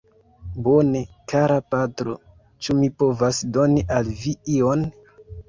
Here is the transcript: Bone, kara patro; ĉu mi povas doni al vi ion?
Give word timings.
Bone, 0.67 1.01
kara 1.33 1.57
patro; 1.75 2.15
ĉu 2.69 2.77
mi 2.81 2.91
povas 3.03 3.43
doni 3.59 3.87
al 4.01 4.11
vi 4.25 4.35
ion? 4.57 4.85